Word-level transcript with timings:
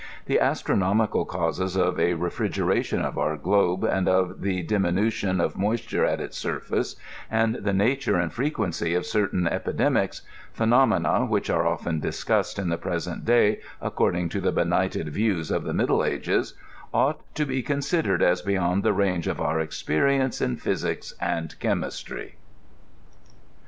The 0.25 0.39
aetroBiomieal 0.41 1.27
causes 1.27 1.77
q£ 1.77 1.89
a 1.99 2.17
refir^eration 2.17 3.03
of 3.03 3.17
ewe 3.17 3.37
globe, 3.37 3.83
and 3.83 4.09
of 4.09 4.41
the 4.41 4.63
diminution 4.63 5.39
of 5.39 5.55
moisture 5.55 6.03
at 6.05 6.19
its 6.19 6.43
Bur£uoe», 6.43 6.95
and 7.29 7.53
the 7.53 7.71
nature 7.71 8.15
and 8.15 8.33
frequency 8.33 8.95
of 8.95 9.05
certain 9.05 9.43
eptdemics*— 9.43 10.21
phenomena 10.53 11.27
which 11.27 11.51
are 11.51 11.67
often 11.67 11.99
discussed 11.99 12.57
in 12.57 12.69
the 12.69 12.79
present 12.79 13.25
day 13.25 13.59
aecordi^ 13.79 14.27
to 14.31 14.41
the^ 14.41 14.51
benighted 14.51 15.07
views 15.09 15.51
of 15.51 15.65
the 15.65 15.71
Middle 15.71 16.03
Ages— 16.03 16.55
«ught 16.91 17.17
to 17.35 17.45
be 17.45 17.61
considered 17.61 18.21
a^ 18.21 18.43
beyond 18.43 18.81
the 18.81 18.93
range 18.93 19.27
of 19.27 19.39
our 19.39 19.59
experience 19.59 20.41
ia 20.41 20.47
nhysics 20.47 21.13
and 21.21 21.55
chenuatiy. 21.59 22.31